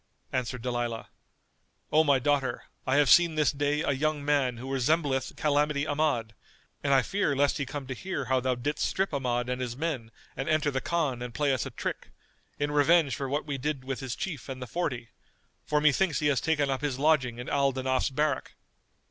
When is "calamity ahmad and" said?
5.35-6.91